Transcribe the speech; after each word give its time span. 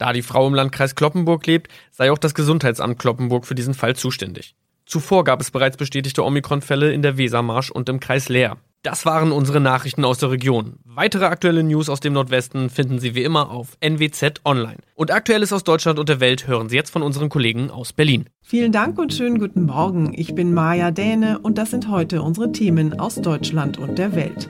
Da 0.00 0.14
die 0.14 0.22
Frau 0.22 0.46
im 0.46 0.54
Landkreis 0.54 0.94
Kloppenburg 0.94 1.46
lebt, 1.46 1.70
sei 1.90 2.10
auch 2.10 2.16
das 2.16 2.32
Gesundheitsamt 2.32 2.98
Kloppenburg 2.98 3.44
für 3.44 3.54
diesen 3.54 3.74
Fall 3.74 3.94
zuständig. 3.96 4.54
Zuvor 4.86 5.24
gab 5.24 5.42
es 5.42 5.50
bereits 5.50 5.76
bestätigte 5.76 6.24
Omikron-Fälle 6.24 6.90
in 6.90 7.02
der 7.02 7.18
Wesermarsch 7.18 7.70
und 7.70 7.90
im 7.90 8.00
Kreis 8.00 8.30
Leer. 8.30 8.56
Das 8.82 9.04
waren 9.04 9.30
unsere 9.30 9.60
Nachrichten 9.60 10.06
aus 10.06 10.16
der 10.16 10.30
Region. 10.30 10.78
Weitere 10.86 11.26
aktuelle 11.26 11.62
News 11.62 11.90
aus 11.90 12.00
dem 12.00 12.14
Nordwesten 12.14 12.70
finden 12.70 12.98
Sie 12.98 13.14
wie 13.14 13.24
immer 13.24 13.50
auf 13.50 13.76
NWZ 13.80 14.40
Online. 14.46 14.78
Und 14.94 15.10
Aktuelles 15.10 15.52
aus 15.52 15.64
Deutschland 15.64 15.98
und 15.98 16.08
der 16.08 16.18
Welt 16.18 16.46
hören 16.46 16.70
Sie 16.70 16.76
jetzt 16.76 16.88
von 16.88 17.02
unseren 17.02 17.28
Kollegen 17.28 17.70
aus 17.70 17.92
Berlin. 17.92 18.30
Vielen 18.40 18.72
Dank 18.72 18.98
und 18.98 19.12
schönen 19.12 19.38
guten 19.38 19.66
Morgen. 19.66 20.14
Ich 20.14 20.34
bin 20.34 20.54
Maja 20.54 20.92
Däne 20.92 21.40
und 21.40 21.58
das 21.58 21.72
sind 21.72 21.90
heute 21.90 22.22
unsere 22.22 22.52
Themen 22.52 22.98
aus 22.98 23.16
Deutschland 23.16 23.76
und 23.76 23.98
der 23.98 24.14
Welt. 24.14 24.48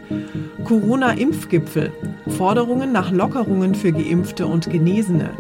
Corona-Impfgipfel. 0.63 1.93
Forderungen 2.29 2.93
nach 2.93 3.11
Lockerungen 3.11 3.75
für 3.75 3.91
Geimpfte 3.91 4.47
und 4.47 4.71
Genesene. 4.71 5.31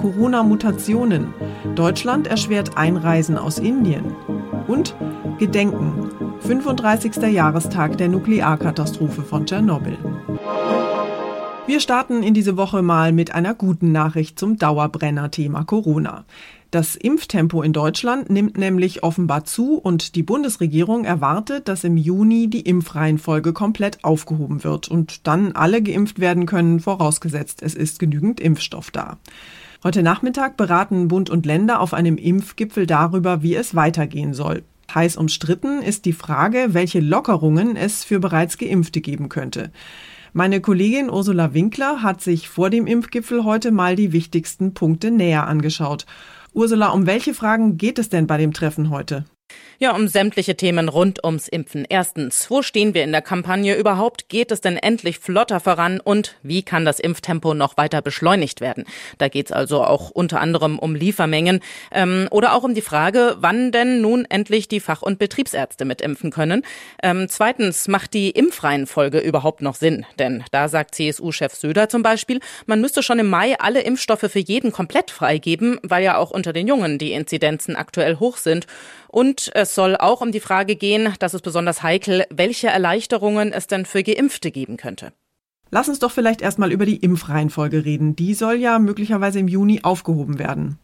Corona-Mutationen. 0.00 1.34
Deutschland 1.74 2.28
erschwert 2.28 2.78
Einreisen 2.78 3.36
aus 3.36 3.58
Indien. 3.58 4.16
Und 4.68 4.96
Gedenken. 5.38 6.15
35. 6.46 7.16
Jahrestag 7.32 7.98
der 7.98 8.06
Nuklearkatastrophe 8.06 9.22
von 9.22 9.46
Tschernobyl. 9.46 9.98
Wir 11.66 11.80
starten 11.80 12.22
in 12.22 12.34
diese 12.34 12.56
Woche 12.56 12.82
mal 12.82 13.10
mit 13.10 13.34
einer 13.34 13.52
guten 13.52 13.90
Nachricht 13.90 14.38
zum 14.38 14.56
Dauerbrenner-Thema 14.56 15.64
Corona. 15.64 16.24
Das 16.70 16.94
Impftempo 16.94 17.62
in 17.62 17.72
Deutschland 17.72 18.30
nimmt 18.30 18.58
nämlich 18.58 19.02
offenbar 19.02 19.44
zu 19.44 19.76
und 19.76 20.14
die 20.14 20.22
Bundesregierung 20.22 21.04
erwartet, 21.04 21.66
dass 21.66 21.82
im 21.82 21.96
Juni 21.96 22.48
die 22.48 22.60
Impfreihenfolge 22.60 23.52
komplett 23.52 24.04
aufgehoben 24.04 24.62
wird 24.62 24.86
und 24.86 25.26
dann 25.26 25.50
alle 25.50 25.82
geimpft 25.82 26.20
werden 26.20 26.46
können, 26.46 26.78
vorausgesetzt 26.78 27.60
es 27.60 27.74
ist 27.74 27.98
genügend 27.98 28.38
Impfstoff 28.38 28.92
da. 28.92 29.16
Heute 29.82 30.04
Nachmittag 30.04 30.56
beraten 30.56 31.08
Bund 31.08 31.28
und 31.28 31.44
Länder 31.44 31.80
auf 31.80 31.92
einem 31.92 32.16
Impfgipfel 32.18 32.86
darüber, 32.86 33.42
wie 33.42 33.56
es 33.56 33.74
weitergehen 33.74 34.32
soll. 34.32 34.62
Heiß 34.94 35.16
umstritten 35.16 35.82
ist 35.82 36.04
die 36.04 36.12
Frage, 36.12 36.68
welche 36.70 37.00
Lockerungen 37.00 37.76
es 37.76 38.04
für 38.04 38.20
bereits 38.20 38.58
Geimpfte 38.58 39.00
geben 39.00 39.28
könnte. 39.28 39.70
Meine 40.32 40.60
Kollegin 40.60 41.10
Ursula 41.10 41.54
Winkler 41.54 42.02
hat 42.02 42.20
sich 42.20 42.48
vor 42.48 42.70
dem 42.70 42.86
Impfgipfel 42.86 43.44
heute 43.44 43.70
mal 43.70 43.96
die 43.96 44.12
wichtigsten 44.12 44.74
Punkte 44.74 45.10
näher 45.10 45.46
angeschaut. 45.46 46.06
Ursula, 46.52 46.88
um 46.88 47.06
welche 47.06 47.34
Fragen 47.34 47.76
geht 47.76 47.98
es 47.98 48.08
denn 48.08 48.26
bei 48.26 48.36
dem 48.38 48.52
Treffen 48.52 48.90
heute? 48.90 49.24
Ja, 49.78 49.94
um 49.94 50.08
sämtliche 50.08 50.56
Themen 50.56 50.88
rund 50.88 51.22
ums 51.22 51.48
Impfen. 51.48 51.84
Erstens, 51.86 52.50
wo 52.50 52.62
stehen 52.62 52.94
wir 52.94 53.04
in 53.04 53.12
der 53.12 53.20
Kampagne 53.20 53.76
überhaupt? 53.76 54.30
Geht 54.30 54.50
es 54.50 54.62
denn 54.62 54.78
endlich 54.78 55.18
flotter 55.18 55.60
voran? 55.60 56.00
Und 56.00 56.36
wie 56.42 56.62
kann 56.62 56.86
das 56.86 56.98
Impftempo 56.98 57.52
noch 57.52 57.76
weiter 57.76 58.00
beschleunigt 58.00 58.62
werden? 58.62 58.84
Da 59.18 59.28
geht 59.28 59.46
es 59.46 59.52
also 59.52 59.84
auch 59.84 60.10
unter 60.10 60.40
anderem 60.40 60.78
um 60.78 60.94
Liefermengen 60.94 61.60
ähm, 61.92 62.26
oder 62.30 62.54
auch 62.54 62.62
um 62.62 62.74
die 62.74 62.80
Frage, 62.80 63.36
wann 63.40 63.70
denn 63.70 64.00
nun 64.00 64.24
endlich 64.24 64.68
die 64.68 64.80
Fach- 64.80 65.02
und 65.02 65.18
Betriebsärzte 65.18 65.84
mitimpfen 65.84 66.30
können. 66.30 66.62
Ähm, 67.02 67.26
zweitens, 67.28 67.86
macht 67.86 68.14
die 68.14 68.30
Impfreihenfolge 68.30 69.18
überhaupt 69.18 69.60
noch 69.60 69.74
Sinn? 69.74 70.06
Denn 70.18 70.42
da 70.52 70.68
sagt 70.68 70.94
CSU-Chef 70.94 71.54
Söder 71.54 71.90
zum 71.90 72.02
Beispiel, 72.02 72.40
man 72.64 72.80
müsste 72.80 73.02
schon 73.02 73.18
im 73.18 73.28
Mai 73.28 73.58
alle 73.58 73.82
Impfstoffe 73.82 74.30
für 74.30 74.38
jeden 74.38 74.72
komplett 74.72 75.10
freigeben, 75.10 75.78
weil 75.82 76.02
ja 76.02 76.16
auch 76.16 76.30
unter 76.30 76.54
den 76.54 76.66
Jungen 76.66 76.96
die 76.96 77.12
Inzidenzen 77.12 77.76
aktuell 77.76 78.18
hoch 78.20 78.38
sind. 78.38 78.66
Und 79.16 79.50
es 79.54 79.74
soll 79.74 79.96
auch 79.96 80.20
um 80.20 80.30
die 80.30 80.40
Frage 80.40 80.76
gehen, 80.76 81.14
das 81.20 81.32
ist 81.32 81.40
besonders 81.40 81.82
heikel, 81.82 82.26
welche 82.28 82.66
Erleichterungen 82.66 83.50
es 83.50 83.66
denn 83.66 83.86
für 83.86 84.02
Geimpfte 84.02 84.50
geben 84.50 84.76
könnte. 84.76 85.14
Lass 85.70 85.88
uns 85.88 86.00
doch 86.00 86.10
vielleicht 86.10 86.42
erstmal 86.42 86.70
über 86.70 86.84
die 86.84 86.98
Impfreihenfolge 86.98 87.86
reden. 87.86 88.14
Die 88.14 88.34
soll 88.34 88.56
ja 88.56 88.78
möglicherweise 88.78 89.38
im 89.38 89.48
Juni 89.48 89.80
aufgehoben 89.82 90.38
werden. 90.38 90.78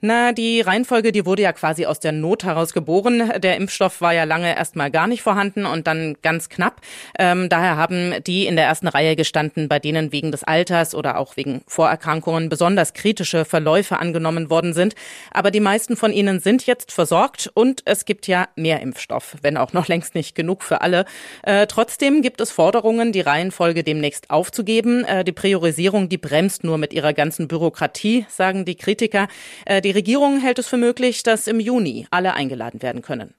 Na, 0.00 0.32
die 0.32 0.60
Reihenfolge, 0.60 1.12
die 1.12 1.24
wurde 1.24 1.42
ja 1.42 1.52
quasi 1.52 1.86
aus 1.86 1.98
der 1.98 2.12
Not 2.12 2.44
heraus 2.44 2.74
geboren. 2.74 3.32
Der 3.38 3.56
Impfstoff 3.56 4.00
war 4.02 4.12
ja 4.12 4.24
lange 4.24 4.54
erstmal 4.54 4.90
gar 4.90 5.06
nicht 5.06 5.22
vorhanden 5.22 5.64
und 5.64 5.86
dann 5.86 6.16
ganz 6.20 6.50
knapp. 6.50 6.82
Ähm, 7.18 7.48
daher 7.48 7.76
haben 7.76 8.12
die 8.26 8.46
in 8.46 8.56
der 8.56 8.66
ersten 8.66 8.88
Reihe 8.88 9.16
gestanden, 9.16 9.68
bei 9.68 9.78
denen 9.78 10.12
wegen 10.12 10.30
des 10.30 10.44
Alters 10.44 10.94
oder 10.94 11.18
auch 11.18 11.38
wegen 11.38 11.62
Vorerkrankungen 11.66 12.50
besonders 12.50 12.92
kritische 12.92 13.46
Verläufe 13.46 13.98
angenommen 13.98 14.50
worden 14.50 14.74
sind. 14.74 14.94
Aber 15.30 15.50
die 15.50 15.60
meisten 15.60 15.96
von 15.96 16.12
ihnen 16.12 16.38
sind 16.40 16.66
jetzt 16.66 16.92
versorgt 16.92 17.50
und 17.54 17.80
es 17.86 18.04
gibt 18.04 18.26
ja 18.26 18.48
mehr 18.56 18.80
Impfstoff, 18.80 19.36
wenn 19.40 19.56
auch 19.56 19.72
noch 19.72 19.88
längst 19.94 20.14
nicht 20.14 20.34
genug 20.34 20.62
für 20.62 20.82
alle. 20.82 21.06
Äh, 21.44 21.66
trotzdem 21.66 22.20
gibt 22.20 22.40
es 22.40 22.50
Forderungen, 22.50 23.12
die 23.12 23.22
Reihenfolge 23.22 23.84
demnächst 23.84 24.30
aufzugeben. 24.30 25.04
Äh, 25.04 25.24
die 25.24 25.32
Priorisierung, 25.32 26.08
die 26.08 26.18
bremst 26.18 26.62
nur 26.62 26.78
mit 26.78 26.92
ihrer 26.92 27.14
ganzen 27.14 27.48
Bürokratie, 27.48 28.26
sagen 28.28 28.64
die 28.64 28.74
Kritiker. 28.74 29.28
Äh, 29.64 29.73
die 29.80 29.90
Regierung 29.90 30.40
hält 30.40 30.58
es 30.58 30.66
für 30.66 30.76
möglich, 30.76 31.22
dass 31.22 31.46
im 31.46 31.60
Juni 31.60 32.06
alle 32.10 32.34
eingeladen 32.34 32.82
werden 32.82 33.02
können. 33.02 33.34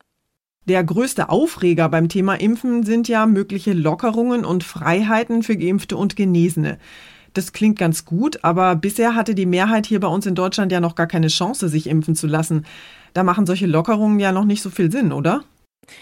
Der 0.67 0.83
größte 0.83 1.29
Aufreger 1.29 1.89
beim 1.89 2.09
Thema 2.09 2.35
Impfen 2.35 2.83
sind 2.83 3.07
ja 3.07 3.27
mögliche 3.27 3.73
Lockerungen 3.73 4.43
und 4.43 4.63
Freiheiten 4.63 5.43
für 5.43 5.57
Geimpfte 5.57 5.95
und 5.95 6.15
Genesene. 6.15 6.79
Das 7.33 7.51
klingt 7.51 7.77
ganz 7.77 8.05
gut, 8.05 8.43
aber 8.43 8.75
bisher 8.75 9.13
hatte 9.13 9.35
die 9.35 9.45
Mehrheit 9.45 9.85
hier 9.85 9.99
bei 9.99 10.07
uns 10.07 10.25
in 10.25 10.35
Deutschland 10.35 10.71
ja 10.71 10.79
noch 10.79 10.95
gar 10.95 11.05
keine 11.05 11.27
Chance, 11.27 11.69
sich 11.69 11.87
impfen 11.87 12.15
zu 12.15 12.25
lassen. 12.25 12.65
Da 13.13 13.23
machen 13.23 13.45
solche 13.45 13.67
Lockerungen 13.67 14.19
ja 14.19 14.31
noch 14.31 14.45
nicht 14.45 14.61
so 14.61 14.69
viel 14.69 14.91
Sinn, 14.91 15.11
oder? 15.11 15.43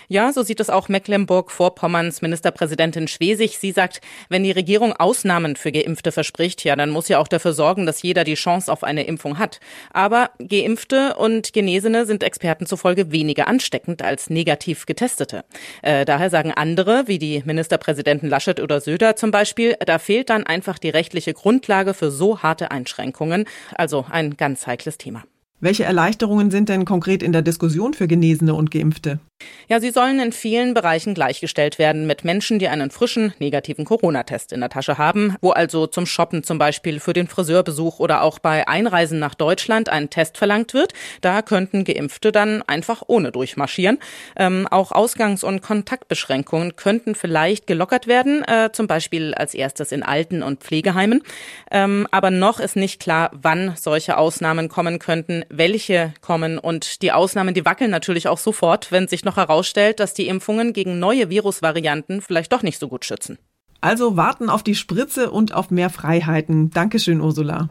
Ja, 0.07 0.31
so 0.33 0.43
sieht 0.43 0.59
es 0.59 0.69
auch 0.69 0.89
Mecklenburg-Vorpommerns 0.89 2.21
Ministerpräsidentin 2.21 3.07
Schwesig. 3.07 3.57
Sie 3.57 3.71
sagt, 3.71 4.01
wenn 4.29 4.43
die 4.43 4.51
Regierung 4.51 4.93
Ausnahmen 4.93 5.55
für 5.55 5.71
Geimpfte 5.71 6.11
verspricht, 6.11 6.63
ja, 6.63 6.75
dann 6.75 6.89
muss 6.89 7.07
sie 7.07 7.15
auch 7.15 7.27
dafür 7.27 7.53
sorgen, 7.53 7.85
dass 7.85 8.01
jeder 8.01 8.23
die 8.23 8.35
Chance 8.35 8.71
auf 8.71 8.83
eine 8.83 9.03
Impfung 9.03 9.39
hat. 9.39 9.59
Aber 9.91 10.31
Geimpfte 10.39 11.15
und 11.15 11.53
Genesene 11.53 12.05
sind 12.05 12.23
Experten 12.23 12.65
zufolge 12.65 13.11
weniger 13.11 13.47
ansteckend 13.47 14.01
als 14.01 14.29
negativ 14.29 14.85
Getestete. 14.85 15.43
Äh, 15.81 16.05
daher 16.05 16.29
sagen 16.29 16.51
andere, 16.51 17.07
wie 17.07 17.19
die 17.19 17.43
Ministerpräsidenten 17.45 18.29
Laschet 18.29 18.59
oder 18.59 18.81
Söder 18.81 19.15
zum 19.15 19.31
Beispiel, 19.31 19.75
da 19.85 19.99
fehlt 19.99 20.29
dann 20.29 20.45
einfach 20.45 20.79
die 20.79 20.89
rechtliche 20.89 21.33
Grundlage 21.33 21.93
für 21.93 22.11
so 22.11 22.41
harte 22.41 22.71
Einschränkungen. 22.71 23.45
Also 23.75 24.05
ein 24.09 24.37
ganz 24.37 24.67
heikles 24.67 24.97
Thema. 24.97 25.23
Welche 25.63 25.85
Erleichterungen 25.85 26.51
sind 26.51 26.67
denn 26.67 26.83
konkret 26.83 27.23
in 27.23 27.31
der 27.31 27.41
Diskussion 27.41 27.93
für 27.93 28.05
Genesene 28.05 28.53
und 28.53 28.69
Geimpfte? 28.69 29.21
Ja, 29.69 29.79
sie 29.79 29.91
sollen 29.91 30.19
in 30.19 30.33
vielen 30.33 30.73
Bereichen 30.73 31.13
gleichgestellt 31.13 31.79
werden 31.79 32.05
mit 32.05 32.25
Menschen, 32.25 32.59
die 32.59 32.67
einen 32.67 32.91
frischen 32.91 33.33
negativen 33.39 33.85
Corona-Test 33.85 34.51
in 34.51 34.59
der 34.59 34.69
Tasche 34.69 34.97
haben, 34.97 35.35
wo 35.41 35.51
also 35.51 35.87
zum 35.87 36.05
Shoppen 36.05 36.43
zum 36.43 36.57
Beispiel 36.57 36.99
für 36.99 37.13
den 37.13 37.27
Friseurbesuch 37.27 37.99
oder 37.99 38.23
auch 38.23 38.39
bei 38.39 38.67
Einreisen 38.67 39.19
nach 39.19 39.35
Deutschland 39.35 39.89
ein 39.89 40.09
Test 40.09 40.37
verlangt 40.37 40.73
wird. 40.73 40.93
Da 41.21 41.41
könnten 41.41 41.85
Geimpfte 41.85 42.31
dann 42.31 42.61
einfach 42.63 43.03
ohne 43.07 43.31
durchmarschieren. 43.31 43.99
Ähm, 44.35 44.67
auch 44.69 44.91
Ausgangs- 44.91 45.43
und 45.43 45.61
Kontaktbeschränkungen 45.61 46.75
könnten 46.75 47.15
vielleicht 47.15 47.67
gelockert 47.67 48.07
werden, 48.07 48.43
äh, 48.43 48.69
zum 48.73 48.87
Beispiel 48.87 49.33
als 49.33 49.53
erstes 49.53 49.91
in 49.91 50.03
Alten- 50.03 50.43
und 50.43 50.59
Pflegeheimen. 50.61 51.23
Ähm, 51.71 52.07
aber 52.11 52.31
noch 52.31 52.59
ist 52.59 52.75
nicht 52.75 53.01
klar, 53.01 53.31
wann 53.33 53.75
solche 53.77 54.17
Ausnahmen 54.17 54.67
kommen 54.67 54.99
könnten, 54.99 55.45
welche 55.57 56.13
kommen. 56.21 56.57
Und 56.57 57.01
die 57.01 57.11
Ausnahmen, 57.11 57.53
die 57.53 57.65
wackeln 57.65 57.91
natürlich 57.91 58.27
auch 58.27 58.37
sofort, 58.37 58.91
wenn 58.91 59.07
sich 59.07 59.25
noch 59.25 59.37
herausstellt, 59.37 59.99
dass 59.99 60.13
die 60.13 60.27
Impfungen 60.27 60.73
gegen 60.73 60.99
neue 60.99 61.29
Virusvarianten 61.29 62.21
vielleicht 62.21 62.51
doch 62.51 62.63
nicht 62.63 62.79
so 62.79 62.87
gut 62.87 63.05
schützen. 63.05 63.37
Also 63.81 64.15
warten 64.15 64.49
auf 64.49 64.63
die 64.63 64.75
Spritze 64.75 65.29
und 65.29 65.53
auf 65.53 65.69
mehr 65.69 65.89
Freiheiten. 65.89 66.69
Dankeschön, 66.69 67.19
Ursula. 67.19 67.69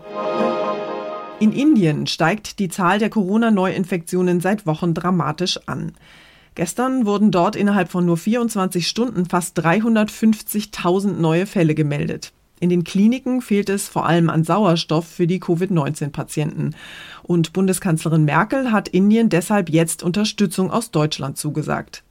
In 1.40 1.52
Indien 1.52 2.06
steigt 2.06 2.58
die 2.58 2.68
Zahl 2.68 2.98
der 2.98 3.10
Corona-Neuinfektionen 3.10 4.40
seit 4.40 4.66
Wochen 4.66 4.94
dramatisch 4.94 5.58
an. 5.66 5.92
Gestern 6.54 7.06
wurden 7.06 7.30
dort 7.30 7.56
innerhalb 7.56 7.90
von 7.90 8.04
nur 8.04 8.18
24 8.18 8.86
Stunden 8.86 9.24
fast 9.24 9.58
350.000 9.58 11.14
neue 11.14 11.46
Fälle 11.46 11.74
gemeldet. 11.74 12.32
In 12.62 12.68
den 12.68 12.84
Kliniken 12.84 13.42
fehlt 13.42 13.68
es 13.68 13.88
vor 13.88 14.06
allem 14.06 14.30
an 14.30 14.44
Sauerstoff 14.44 15.04
für 15.04 15.26
die 15.26 15.40
Covid-19-Patienten. 15.40 16.76
Und 17.24 17.52
Bundeskanzlerin 17.52 18.24
Merkel 18.24 18.70
hat 18.70 18.86
Indien 18.86 19.28
deshalb 19.28 19.68
jetzt 19.68 20.04
Unterstützung 20.04 20.70
aus 20.70 20.92
Deutschland 20.92 21.36
zugesagt. 21.36 22.04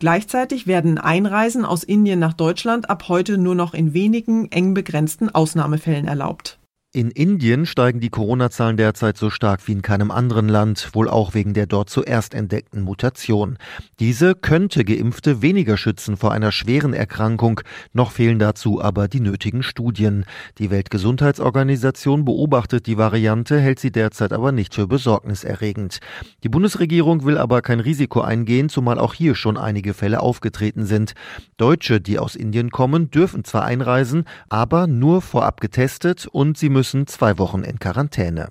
Gleichzeitig 0.00 0.66
werden 0.66 0.98
Einreisen 0.98 1.64
aus 1.64 1.84
Indien 1.84 2.18
nach 2.18 2.32
Deutschland 2.32 2.90
ab 2.90 3.04
heute 3.06 3.38
nur 3.38 3.54
noch 3.54 3.74
in 3.74 3.94
wenigen 3.94 4.50
eng 4.50 4.74
begrenzten 4.74 5.28
Ausnahmefällen 5.28 6.08
erlaubt. 6.08 6.58
In 6.94 7.10
Indien 7.10 7.64
steigen 7.64 8.00
die 8.00 8.10
Corona-Zahlen 8.10 8.76
derzeit 8.76 9.16
so 9.16 9.30
stark 9.30 9.66
wie 9.66 9.72
in 9.72 9.80
keinem 9.80 10.10
anderen 10.10 10.46
Land, 10.46 10.90
wohl 10.92 11.08
auch 11.08 11.32
wegen 11.32 11.54
der 11.54 11.64
dort 11.64 11.88
zuerst 11.88 12.34
entdeckten 12.34 12.82
Mutation. 12.82 13.56
Diese 13.98 14.34
könnte 14.34 14.84
Geimpfte 14.84 15.40
weniger 15.40 15.78
schützen 15.78 16.18
vor 16.18 16.32
einer 16.32 16.52
schweren 16.52 16.92
Erkrankung, 16.92 17.62
noch 17.94 18.10
fehlen 18.10 18.38
dazu 18.38 18.82
aber 18.82 19.08
die 19.08 19.20
nötigen 19.20 19.62
Studien. 19.62 20.26
Die 20.58 20.70
Weltgesundheitsorganisation 20.70 22.26
beobachtet 22.26 22.86
die 22.86 22.98
Variante, 22.98 23.58
hält 23.58 23.80
sie 23.80 23.90
derzeit 23.90 24.34
aber 24.34 24.52
nicht 24.52 24.74
für 24.74 24.86
besorgniserregend. 24.86 25.98
Die 26.44 26.50
Bundesregierung 26.50 27.24
will 27.24 27.38
aber 27.38 27.62
kein 27.62 27.80
Risiko 27.80 28.20
eingehen, 28.20 28.68
zumal 28.68 28.98
auch 28.98 29.14
hier 29.14 29.34
schon 29.34 29.56
einige 29.56 29.94
Fälle 29.94 30.20
aufgetreten 30.20 30.84
sind. 30.84 31.14
Deutsche, 31.56 32.02
die 32.02 32.18
aus 32.18 32.36
Indien 32.36 32.68
kommen, 32.68 33.10
dürfen 33.10 33.44
zwar 33.44 33.64
einreisen, 33.64 34.24
aber 34.50 34.86
nur 34.86 35.22
vorab 35.22 35.62
getestet 35.62 36.26
und 36.30 36.58
sie 36.58 36.68
müssen 36.68 36.81
müssen 36.82 37.06
zwei 37.06 37.38
Wochen 37.38 37.62
in 37.62 37.78
Quarantäne. 37.78 38.48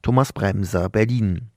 Thomas 0.00 0.32
Bremser, 0.32 0.88
Berlin. 0.88 1.50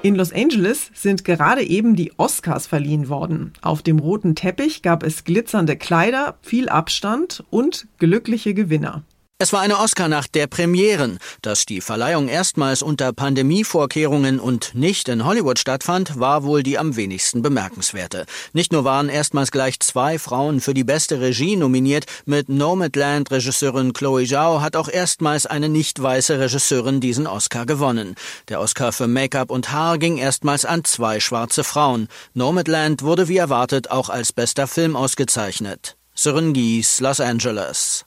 In 0.00 0.14
Los 0.14 0.32
Angeles 0.32 0.90
sind 0.94 1.22
gerade 1.22 1.62
eben 1.62 1.94
die 1.94 2.14
Oscars 2.16 2.66
verliehen 2.66 3.10
worden. 3.10 3.52
Auf 3.60 3.82
dem 3.82 3.98
roten 3.98 4.34
Teppich 4.34 4.80
gab 4.80 5.02
es 5.02 5.24
glitzernde 5.24 5.76
Kleider, 5.76 6.38
viel 6.40 6.70
Abstand 6.70 7.44
und 7.50 7.88
glückliche 7.98 8.54
Gewinner. 8.54 9.02
Es 9.40 9.52
war 9.52 9.60
eine 9.60 9.78
Oscar-Nacht 9.78 10.34
der 10.34 10.48
Premieren. 10.48 11.20
Dass 11.42 11.64
die 11.64 11.80
Verleihung 11.80 12.26
erstmals 12.26 12.82
unter 12.82 13.12
Pandemievorkehrungen 13.12 14.40
und 14.40 14.74
nicht 14.74 15.08
in 15.08 15.24
Hollywood 15.24 15.60
stattfand, 15.60 16.18
war 16.18 16.42
wohl 16.42 16.64
die 16.64 16.76
am 16.76 16.96
wenigsten 16.96 17.40
bemerkenswerte. 17.40 18.26
Nicht 18.52 18.72
nur 18.72 18.82
waren 18.82 19.08
erstmals 19.08 19.52
gleich 19.52 19.78
zwei 19.78 20.18
Frauen 20.18 20.60
für 20.60 20.74
die 20.74 20.82
beste 20.82 21.20
Regie 21.20 21.54
nominiert, 21.54 22.06
mit 22.26 22.48
Nomadland-Regisseurin 22.48 23.92
Chloe 23.92 24.26
Zhao 24.26 24.60
hat 24.60 24.74
auch 24.74 24.88
erstmals 24.88 25.46
eine 25.46 25.68
nicht 25.68 26.02
weiße 26.02 26.40
Regisseurin 26.40 27.00
diesen 27.00 27.28
Oscar 27.28 27.64
gewonnen. 27.64 28.16
Der 28.48 28.58
Oscar 28.58 28.90
für 28.90 29.06
Make-up 29.06 29.52
und 29.52 29.70
Haar 29.70 29.98
ging 29.98 30.16
erstmals 30.16 30.64
an 30.64 30.82
zwei 30.82 31.20
schwarze 31.20 31.62
Frauen. 31.62 32.08
Nomadland 32.34 33.04
wurde 33.04 33.28
wie 33.28 33.36
erwartet 33.36 33.92
auch 33.92 34.08
als 34.08 34.32
bester 34.32 34.66
Film 34.66 34.96
ausgezeichnet. 34.96 35.96
Syringies, 36.16 36.98
Los 36.98 37.20
Angeles. 37.20 38.04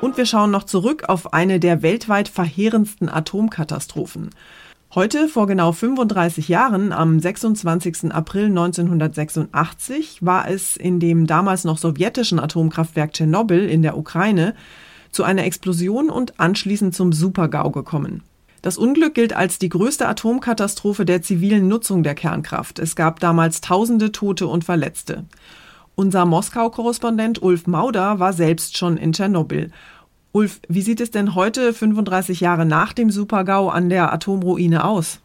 Und 0.00 0.18
wir 0.18 0.26
schauen 0.26 0.50
noch 0.50 0.64
zurück 0.64 1.04
auf 1.08 1.32
eine 1.32 1.58
der 1.58 1.82
weltweit 1.82 2.28
verheerendsten 2.28 3.08
Atomkatastrophen. 3.08 4.30
Heute, 4.94 5.26
vor 5.28 5.46
genau 5.46 5.72
35 5.72 6.48
Jahren, 6.48 6.92
am 6.92 7.18
26. 7.18 8.12
April 8.12 8.46
1986, 8.46 10.24
war 10.24 10.48
es 10.48 10.76
in 10.76 11.00
dem 11.00 11.26
damals 11.26 11.64
noch 11.64 11.78
sowjetischen 11.78 12.38
Atomkraftwerk 12.38 13.12
Tschernobyl 13.12 13.68
in 13.68 13.82
der 13.82 13.96
Ukraine 13.96 14.54
zu 15.10 15.24
einer 15.24 15.44
Explosion 15.44 16.10
und 16.10 16.38
anschließend 16.38 16.94
zum 16.94 17.12
Supergau 17.12 17.70
gekommen. 17.70 18.22
Das 18.62 18.78
Unglück 18.78 19.14
gilt 19.14 19.34
als 19.34 19.58
die 19.58 19.68
größte 19.68 20.06
Atomkatastrophe 20.08 21.04
der 21.04 21.22
zivilen 21.22 21.68
Nutzung 21.68 22.02
der 22.02 22.14
Kernkraft. 22.14 22.78
Es 22.78 22.96
gab 22.96 23.20
damals 23.20 23.60
tausende 23.60 24.12
Tote 24.12 24.46
und 24.46 24.64
Verletzte. 24.64 25.24
Unser 25.98 26.26
Moskau-Korrespondent 26.26 27.40
Ulf 27.40 27.66
Mauder 27.66 28.18
war 28.18 28.34
selbst 28.34 28.76
schon 28.76 28.98
in 28.98 29.14
Tschernobyl. 29.14 29.70
Ulf, 30.32 30.60
wie 30.68 30.82
sieht 30.82 31.00
es 31.00 31.10
denn 31.10 31.34
heute, 31.34 31.72
35 31.72 32.40
Jahre 32.40 32.66
nach 32.66 32.92
dem 32.92 33.10
Supergau, 33.10 33.70
an 33.70 33.88
der 33.88 34.12
Atomruine 34.12 34.84
aus? 34.84 35.20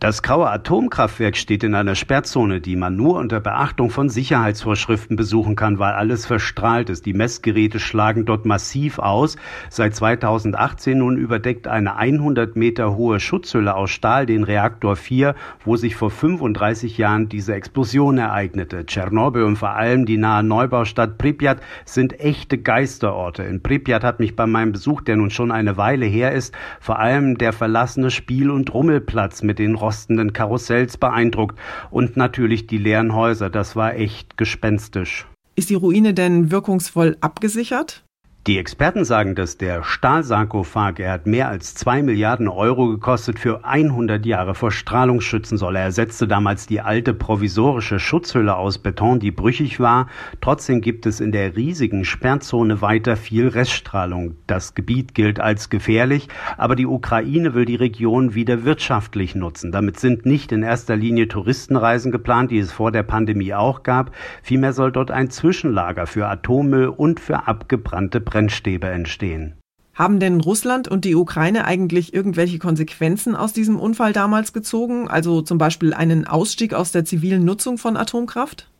Das 0.00 0.22
graue 0.22 0.48
Atomkraftwerk 0.48 1.36
steht 1.36 1.62
in 1.62 1.74
einer 1.74 1.94
Sperrzone, 1.94 2.62
die 2.62 2.74
man 2.74 2.96
nur 2.96 3.18
unter 3.18 3.38
Beachtung 3.38 3.90
von 3.90 4.08
Sicherheitsvorschriften 4.08 5.14
besuchen 5.14 5.56
kann, 5.56 5.78
weil 5.78 5.92
alles 5.92 6.24
verstrahlt 6.24 6.88
ist. 6.88 7.04
Die 7.04 7.12
Messgeräte 7.12 7.78
schlagen 7.78 8.24
dort 8.24 8.46
massiv 8.46 8.98
aus. 8.98 9.36
Seit 9.68 9.94
2018 9.94 10.96
nun 10.96 11.18
überdeckt 11.18 11.68
eine 11.68 11.96
100 11.96 12.56
Meter 12.56 12.96
hohe 12.96 13.20
Schutzhülle 13.20 13.74
aus 13.74 13.90
Stahl 13.90 14.24
den 14.24 14.42
Reaktor 14.42 14.96
4, 14.96 15.34
wo 15.66 15.76
sich 15.76 15.96
vor 15.96 16.10
35 16.10 16.96
Jahren 16.96 17.28
diese 17.28 17.52
Explosion 17.52 18.16
ereignete. 18.16 18.86
Tschernobyl 18.86 19.42
und 19.42 19.56
vor 19.56 19.72
allem 19.72 20.06
die 20.06 20.16
nahe 20.16 20.42
Neubaustadt 20.42 21.18
Pripyat 21.18 21.60
sind 21.84 22.18
echte 22.20 22.56
Geisterorte. 22.56 23.42
In 23.42 23.62
Pripyat 23.62 24.02
hat 24.02 24.18
mich 24.18 24.34
bei 24.34 24.46
meinem 24.46 24.72
Besuch, 24.72 25.02
der 25.02 25.16
nun 25.16 25.28
schon 25.28 25.52
eine 25.52 25.76
Weile 25.76 26.06
her 26.06 26.32
ist, 26.32 26.54
vor 26.80 26.98
allem 26.98 27.36
der 27.36 27.52
verlassene 27.52 28.10
Spiel- 28.10 28.50
und 28.50 28.72
Rummelplatz 28.72 29.42
mit 29.42 29.58
den 29.58 29.74
rostenden 29.90 30.32
Karussells 30.32 30.96
beeindruckt 30.96 31.58
und 31.90 32.16
natürlich 32.16 32.68
die 32.68 32.78
leeren 32.78 33.12
Häuser. 33.12 33.50
Das 33.50 33.74
war 33.74 33.96
echt 33.96 34.36
gespenstisch. 34.36 35.26
Ist 35.56 35.68
die 35.68 35.74
Ruine 35.74 36.14
denn 36.14 36.52
wirkungsvoll 36.52 37.16
abgesichert? 37.20 38.04
Die 38.46 38.56
Experten 38.56 39.04
sagen, 39.04 39.34
dass 39.34 39.58
der 39.58 39.82
Stahlsarkophag, 39.82 40.98
er 40.98 41.12
hat 41.12 41.26
mehr 41.26 41.50
als 41.50 41.74
zwei 41.74 42.02
Milliarden 42.02 42.48
Euro 42.48 42.88
gekostet, 42.88 43.38
für 43.38 43.66
100 43.66 44.24
Jahre 44.24 44.54
vor 44.54 44.72
Strahlung 44.72 45.20
schützen 45.20 45.58
soll. 45.58 45.76
Er 45.76 45.82
ersetzte 45.82 46.26
damals 46.26 46.66
die 46.66 46.80
alte 46.80 47.12
provisorische 47.12 47.98
Schutzhülle 48.00 48.56
aus 48.56 48.78
Beton, 48.78 49.20
die 49.20 49.30
brüchig 49.30 49.78
war. 49.78 50.06
Trotzdem 50.40 50.80
gibt 50.80 51.04
es 51.04 51.20
in 51.20 51.32
der 51.32 51.54
riesigen 51.54 52.06
Sperrzone 52.06 52.80
weiter 52.80 53.16
viel 53.16 53.46
Reststrahlung. 53.46 54.36
Das 54.46 54.74
Gebiet 54.74 55.14
gilt 55.14 55.38
als 55.38 55.68
gefährlich, 55.68 56.28
aber 56.56 56.76
die 56.76 56.86
Ukraine 56.86 57.52
will 57.52 57.66
die 57.66 57.76
Region 57.76 58.34
wieder 58.34 58.64
wirtschaftlich 58.64 59.34
nutzen. 59.34 59.70
Damit 59.70 60.00
sind 60.00 60.24
nicht 60.24 60.50
in 60.50 60.62
erster 60.62 60.96
Linie 60.96 61.28
Touristenreisen 61.28 62.10
geplant, 62.10 62.50
die 62.50 62.58
es 62.58 62.72
vor 62.72 62.90
der 62.90 63.02
Pandemie 63.02 63.52
auch 63.52 63.82
gab. 63.82 64.12
Vielmehr 64.42 64.72
soll 64.72 64.92
dort 64.92 65.10
ein 65.10 65.28
Zwischenlager 65.28 66.06
für 66.06 66.26
Atommüll 66.26 66.86
und 66.86 67.20
für 67.20 67.46
abgebrannte 67.46 68.29
Brennstäbe 68.30 68.88
entstehen. 68.88 69.54
Haben 69.94 70.20
denn 70.20 70.40
Russland 70.40 70.88
und 70.88 71.04
die 71.04 71.14
Ukraine 71.14 71.66
eigentlich 71.66 72.14
irgendwelche 72.14 72.58
Konsequenzen 72.58 73.36
aus 73.36 73.52
diesem 73.52 73.78
Unfall 73.78 74.12
damals 74.12 74.52
gezogen? 74.52 75.08
Also 75.08 75.42
zum 75.42 75.58
Beispiel 75.58 75.92
einen 75.92 76.26
Ausstieg 76.26 76.72
aus 76.72 76.92
der 76.92 77.04
zivilen 77.04 77.44
Nutzung 77.44 77.76
von 77.76 77.96
Atomkraft? 77.96 78.70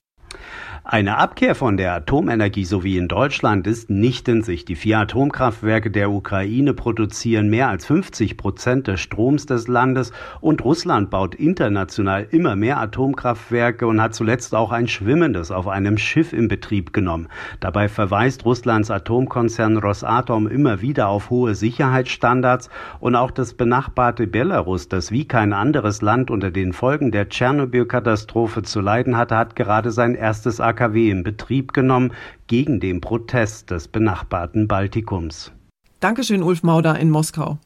Eine 0.83 1.19
Abkehr 1.19 1.55
von 1.55 1.77
der 1.77 1.93
Atomenergie 1.93 2.65
so 2.65 2.83
wie 2.83 2.97
in 2.97 3.07
Deutschland 3.07 3.67
ist 3.67 3.91
nicht 3.91 4.27
in 4.29 4.43
Sicht. 4.43 4.67
Die 4.69 4.77
vier 4.77 5.01
Atomkraftwerke 5.01 5.91
der 5.91 6.11
Ukraine 6.11 6.73
produzieren 6.73 7.51
mehr 7.51 7.69
als 7.69 7.85
50 7.85 8.39
Prozent 8.39 8.87
des 8.87 8.99
Stroms 9.01 9.45
des 9.45 9.69
Landes 9.69 10.11
und 10.41 10.65
Russland 10.65 11.11
baut 11.11 11.35
international 11.35 12.27
immer 12.31 12.57
mehr 12.57 12.79
Atomkraftwerke 12.81 13.87
und 13.87 14.01
hat 14.01 14.15
zuletzt 14.15 14.55
auch 14.55 14.73
ein 14.73 14.89
schwimmendes 14.89 15.51
auf 15.51 15.69
einem 15.69 15.99
Schiff 15.99 16.33
in 16.33 16.49
Betrieb 16.49 16.95
genommen. 16.95 17.29
Dabei 17.61 17.89
verweist 17.91 18.47
Russlands 18.47 18.91
Atomkonzern 18.91 19.77
Rosatom 19.77 20.47
immer 20.47 20.81
wieder 20.81 21.09
auf 21.09 21.29
hohe 21.29 21.55
Sicherheitsstandards 21.55 22.71
und 23.01 23.17
auch 23.17 23.33
das 23.33 23.53
benachbarte 23.53 24.27
Belarus, 24.27 24.89
das 24.89 25.13
wie 25.13 25.29
kein 25.29 25.53
anderes 25.53 26.01
Land 26.01 26.31
unter 26.31 26.51
den 26.51 26.73
Folgen 26.73 27.11
der 27.11 27.29
Tschernobyl-Katastrophe 27.29 28.63
zu 28.63 28.81
leiden 28.81 29.19
hatte, 29.19 29.37
hat 29.37 29.57
gerade 29.57 29.91
sein 29.91 30.15
erstes 30.15 30.59
AKW 30.71 31.11
in 31.11 31.25
Betrieb 31.25 31.73
genommen 31.73 32.13
gegen 32.47 32.79
den 32.81 33.01
Protest 33.01 33.71
des 33.71 33.89
benachbarten 33.89 34.69
Baltikums. 34.69 35.53
Dankeschön, 35.99 36.43
Ulf 36.43 36.63
Mauder 36.63 36.99
in 36.99 37.11
Moskau. 37.11 37.59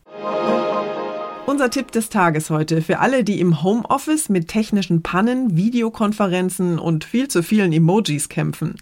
Unser 1.46 1.68
Tipp 1.68 1.92
des 1.92 2.08
Tages 2.08 2.48
heute 2.48 2.80
für 2.80 3.00
alle, 3.00 3.22
die 3.22 3.40
im 3.40 3.62
Homeoffice 3.62 4.30
mit 4.30 4.48
technischen 4.48 5.02
Pannen, 5.02 5.56
Videokonferenzen 5.56 6.78
und 6.78 7.04
viel 7.04 7.28
zu 7.28 7.42
vielen 7.42 7.72
Emojis 7.74 8.30
kämpfen. 8.30 8.76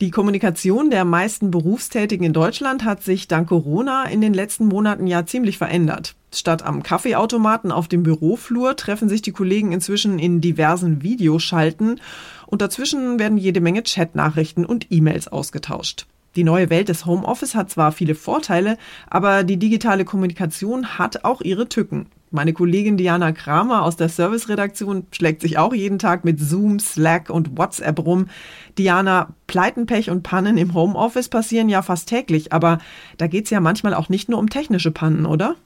Die 0.00 0.10
Kommunikation 0.10 0.88
der 0.88 1.04
meisten 1.04 1.50
Berufstätigen 1.50 2.24
in 2.24 2.32
Deutschland 2.32 2.84
hat 2.84 3.02
sich 3.02 3.28
dank 3.28 3.50
Corona 3.50 4.04
in 4.04 4.22
den 4.22 4.32
letzten 4.32 4.66
Monaten 4.66 5.06
ja 5.06 5.26
ziemlich 5.26 5.58
verändert. 5.58 6.14
Statt 6.32 6.62
am 6.62 6.82
Kaffeeautomaten 6.82 7.70
auf 7.70 7.86
dem 7.86 8.02
Büroflur 8.02 8.76
treffen 8.76 9.10
sich 9.10 9.20
die 9.20 9.32
Kollegen 9.32 9.72
inzwischen 9.72 10.18
in 10.18 10.40
diversen 10.40 11.02
Videoschalten 11.02 12.00
und 12.50 12.62
dazwischen 12.62 13.18
werden 13.18 13.38
jede 13.38 13.60
Menge 13.60 13.82
Chatnachrichten 13.82 14.66
und 14.66 14.86
E-Mails 14.90 15.28
ausgetauscht. 15.28 16.06
Die 16.36 16.44
neue 16.44 16.70
Welt 16.70 16.88
des 16.88 17.06
Homeoffice 17.06 17.54
hat 17.54 17.70
zwar 17.70 17.90
viele 17.90 18.14
Vorteile, 18.14 18.78
aber 19.08 19.42
die 19.42 19.56
digitale 19.56 20.04
Kommunikation 20.04 20.98
hat 20.98 21.24
auch 21.24 21.40
ihre 21.40 21.68
Tücken. 21.68 22.06
Meine 22.32 22.52
Kollegin 22.52 22.96
Diana 22.96 23.32
Kramer 23.32 23.82
aus 23.82 23.96
der 23.96 24.08
Serviceredaktion 24.08 25.06
schlägt 25.10 25.42
sich 25.42 25.58
auch 25.58 25.74
jeden 25.74 25.98
Tag 25.98 26.24
mit 26.24 26.38
Zoom, 26.38 26.78
Slack 26.78 27.28
und 27.28 27.58
WhatsApp 27.58 27.98
rum. 27.98 28.28
Diana, 28.78 29.30
Pleiten, 29.48 29.86
Pech 29.86 30.10
und 30.10 30.22
Pannen 30.22 30.56
im 30.56 30.72
Homeoffice 30.72 31.28
passieren 31.28 31.68
ja 31.68 31.82
fast 31.82 32.08
täglich, 32.08 32.52
aber 32.52 32.78
da 33.18 33.26
geht's 33.26 33.50
ja 33.50 33.58
manchmal 33.58 33.94
auch 33.94 34.08
nicht 34.08 34.28
nur 34.28 34.38
um 34.38 34.48
technische 34.48 34.92
Pannen, 34.92 35.26
oder? 35.26 35.56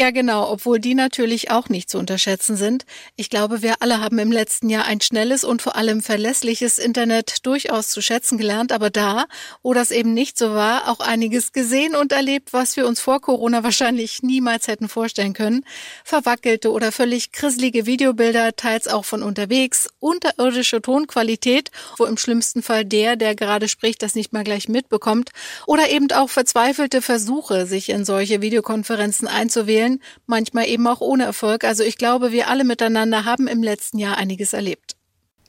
Ja, 0.00 0.12
genau, 0.12 0.48
obwohl 0.48 0.78
die 0.78 0.94
natürlich 0.94 1.50
auch 1.50 1.68
nicht 1.68 1.90
zu 1.90 1.98
unterschätzen 1.98 2.54
sind. 2.54 2.86
Ich 3.16 3.30
glaube, 3.30 3.62
wir 3.62 3.82
alle 3.82 4.00
haben 4.00 4.20
im 4.20 4.30
letzten 4.30 4.70
Jahr 4.70 4.84
ein 4.84 5.00
schnelles 5.00 5.42
und 5.42 5.60
vor 5.60 5.74
allem 5.74 6.02
verlässliches 6.02 6.78
Internet 6.78 7.44
durchaus 7.44 7.88
zu 7.88 8.00
schätzen 8.00 8.38
gelernt, 8.38 8.70
aber 8.70 8.90
da, 8.90 9.26
wo 9.64 9.74
das 9.74 9.90
eben 9.90 10.14
nicht 10.14 10.38
so 10.38 10.54
war, 10.54 10.88
auch 10.88 11.00
einiges 11.00 11.52
gesehen 11.52 11.96
und 11.96 12.12
erlebt, 12.12 12.52
was 12.52 12.76
wir 12.76 12.86
uns 12.86 13.00
vor 13.00 13.20
Corona 13.20 13.64
wahrscheinlich 13.64 14.22
niemals 14.22 14.68
hätten 14.68 14.88
vorstellen 14.88 15.32
können. 15.32 15.64
Verwackelte 16.04 16.70
oder 16.70 16.92
völlig 16.92 17.32
krisselige 17.32 17.84
Videobilder, 17.84 18.54
teils 18.54 18.86
auch 18.86 19.04
von 19.04 19.24
unterwegs, 19.24 19.88
unterirdische 19.98 20.80
Tonqualität, 20.80 21.72
wo 21.96 22.04
im 22.04 22.18
schlimmsten 22.18 22.62
Fall 22.62 22.84
der, 22.84 23.16
der 23.16 23.34
gerade 23.34 23.66
spricht, 23.66 24.04
das 24.04 24.14
nicht 24.14 24.32
mal 24.32 24.44
gleich 24.44 24.68
mitbekommt, 24.68 25.30
oder 25.66 25.90
eben 25.90 26.08
auch 26.12 26.30
verzweifelte 26.30 27.02
Versuche, 27.02 27.66
sich 27.66 27.88
in 27.88 28.04
solche 28.04 28.40
Videokonferenzen 28.42 29.26
einzuwählen, 29.26 29.87
Fällen, 29.88 30.00
manchmal 30.26 30.68
eben 30.68 30.86
auch 30.86 31.00
ohne 31.00 31.24
Erfolg. 31.24 31.64
Also 31.64 31.82
ich 31.82 31.98
glaube, 31.98 32.32
wir 32.32 32.48
alle 32.48 32.64
miteinander 32.64 33.24
haben 33.24 33.46
im 33.46 33.62
letzten 33.62 33.98
Jahr 33.98 34.16
einiges 34.16 34.52
erlebt. 34.52 34.96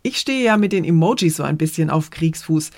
Ich 0.04 0.18
stehe 0.18 0.44
ja 0.44 0.58
mit 0.58 0.72
den 0.72 0.86
Emojis 0.86 1.38
so 1.38 1.44
ein 1.44 1.58
bisschen 1.58 1.90
auf 1.90 2.10
Kriegsfuß. 2.10 2.72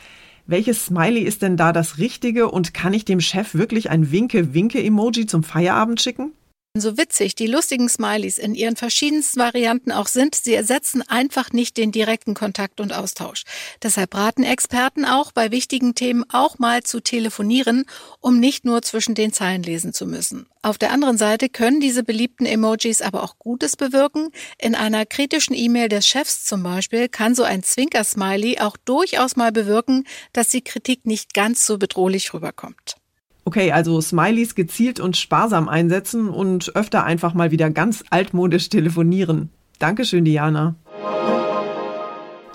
Welches 0.48 0.86
Smiley 0.86 1.22
ist 1.22 1.44
denn 1.44 1.56
da 1.56 1.72
das 1.72 2.00
Richtige 2.00 2.50
und 2.50 2.74
kann 2.74 2.94
ich 2.94 3.06
dem 3.06 3.22
Chef 3.22 3.54
wirklich 3.54 3.90
ein 3.90 4.12
Winke-Winke-Emoji 4.12 5.28
zum 5.28 5.44
Feierabend 5.44 6.02
schicken? 6.02 6.34
So 6.74 6.98
witzig 6.98 7.36
die 7.36 7.48
lustigen 7.48 7.90
Smileys 7.90 8.38
in 8.38 8.56
ihren 8.56 8.78
verschiedensten 8.78 9.42
Varianten 9.42 9.92
auch 9.92 10.08
sind, 10.08 10.36
sie 10.36 10.54
ersetzen 10.54 11.02
einfach 11.02 11.52
nicht 11.52 11.76
den 11.76 11.92
direkten 11.92 12.34
Kontakt 12.34 12.80
und 12.80 12.94
Austausch. 12.94 13.44
Deshalb 13.84 14.16
raten 14.16 14.44
Experten 14.44 15.04
auch, 15.04 15.34
bei 15.34 15.52
wichtigen 15.52 15.96
Themen 15.96 16.24
auch 16.32 16.60
mal 16.60 16.82
zu 16.84 17.02
telefonieren, 17.02 17.84
um 18.22 18.40
nicht 18.40 18.64
nur 18.64 18.82
zwischen 18.84 19.16
den 19.16 19.34
Zeilen 19.34 19.64
lesen 19.64 19.92
zu 19.92 20.06
müssen. 20.06 20.48
Auf 20.62 20.78
der 20.78 20.94
anderen 20.94 21.18
Seite 21.18 21.50
können 21.50 21.82
diese 21.82 22.06
beliebten 22.06 22.46
Emojis 22.46 23.02
aber 23.02 23.24
auch 23.24 23.38
Gutes 23.38 23.76
bewirken. 23.76 24.30
In 24.58 24.74
einer 24.74 25.06
kritischen 25.06 25.58
E-Mail 25.58 25.90
des 25.90 26.08
Chefs 26.08 26.46
zum 26.46 26.64
Beispiel 26.64 27.10
kann 27.10 27.36
so 27.36 27.44
ein 27.44 27.64
Zwinker-Smiley 27.64 28.60
auch 28.60 28.78
durchaus 28.78 29.36
mal 29.36 29.52
bewirken, 29.52 30.06
dass 30.32 30.48
die 30.48 30.62
Kritik 30.62 31.06
nicht 31.06 31.34
ganz 31.34 31.66
so 31.66 31.78
bedrohlich 31.78 32.34
rüberkommt. 32.34 33.01
Okay, 33.44 33.72
also 33.72 34.00
Smileys 34.02 34.56
gezielt 34.56 35.00
und 35.00 35.18
sparsam 35.18 35.68
einsetzen 35.68 36.30
und 36.30 36.76
öfter 36.76 37.04
einfach 37.04 37.34
mal 37.34 37.52
wieder 37.52 37.70
ganz 37.70 38.04
altmodisch 38.10 38.70
telefonieren. 38.70 39.50
Dankeschön, 39.80 40.26
Diana. 40.26 40.76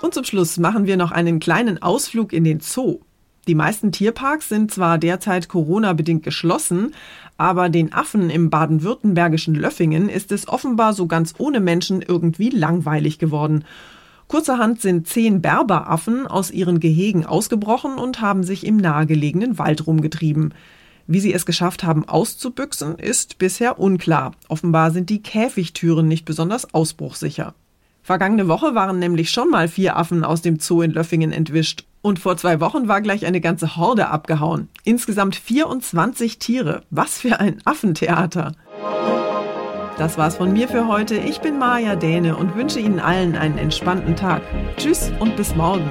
Und 0.01 0.13
zum 0.13 0.23
Schluss 0.23 0.57
machen 0.57 0.85
wir 0.85 0.95
noch 0.95 1.11
einen 1.11 1.39
kleinen 1.39 1.81
Ausflug 1.81 2.31
in 2.31 2.43
den 2.43 2.61
Zoo. 2.61 2.99
Die 3.47 3.55
meisten 3.55 3.91
Tierparks 3.91 4.49
sind 4.49 4.71
zwar 4.71 4.97
derzeit 4.97 5.47
Corona-bedingt 5.47 6.23
geschlossen, 6.23 6.93
aber 7.37 7.69
den 7.69 7.93
Affen 7.93 8.29
im 8.29 8.49
baden-württembergischen 8.49 9.55
Löffingen 9.55 10.09
ist 10.09 10.31
es 10.31 10.47
offenbar 10.47 10.93
so 10.93 11.07
ganz 11.07 11.33
ohne 11.37 11.59
Menschen 11.59 12.01
irgendwie 12.01 12.49
langweilig 12.49 13.19
geworden. 13.19 13.63
Kurzerhand 14.27 14.81
sind 14.81 15.07
zehn 15.07 15.41
Berberaffen 15.41 16.27
aus 16.27 16.51
ihren 16.51 16.79
Gehegen 16.79 17.25
ausgebrochen 17.25 17.95
und 17.95 18.19
haben 18.19 18.43
sich 18.43 18.65
im 18.65 18.77
nahegelegenen 18.77 19.57
Wald 19.57 19.87
rumgetrieben. 19.87 20.53
Wie 21.07 21.21
sie 21.21 21.33
es 21.33 21.45
geschafft 21.45 21.83
haben 21.83 22.07
auszubüchsen, 22.07 22.99
ist 22.99 23.37
bisher 23.37 23.79
unklar. 23.79 24.33
Offenbar 24.49 24.91
sind 24.91 25.09
die 25.09 25.23
Käfigtüren 25.23 26.07
nicht 26.07 26.25
besonders 26.25 26.73
ausbruchsicher. 26.73 27.53
Vergangene 28.03 28.49
Woche 28.49 28.75
waren 28.75 28.99
nämlich 28.99 29.31
schon 29.31 29.49
mal 29.49 29.69
vier 29.69 29.95
Affen 29.95 30.25
aus 30.25 30.41
dem 30.41 30.59
Zoo 30.59 30.81
in 30.81 30.91
Löffingen 30.91 31.31
entwischt. 31.31 31.85
Und 32.01 32.19
vor 32.19 32.37
zwei 32.37 32.59
Wochen 32.59 32.87
war 32.87 33.01
gleich 33.01 33.25
eine 33.25 33.41
ganze 33.41 33.77
Horde 33.77 34.09
abgehauen. 34.09 34.67
Insgesamt 34.83 35.35
24 35.35 36.39
Tiere. 36.39 36.83
Was 36.89 37.19
für 37.19 37.39
ein 37.39 37.61
Affentheater. 37.65 38.53
Das 39.97 40.17
war's 40.17 40.37
von 40.37 40.53
mir 40.53 40.67
für 40.67 40.87
heute. 40.87 41.15
Ich 41.15 41.41
bin 41.41 41.57
Maja 41.57 41.95
Däne 41.95 42.37
und 42.37 42.55
wünsche 42.55 42.79
Ihnen 42.79 42.99
allen 42.99 43.35
einen 43.35 43.57
entspannten 43.57 44.15
Tag. 44.15 44.43
Tschüss 44.77 45.11
und 45.19 45.35
bis 45.35 45.55
morgen. 45.55 45.89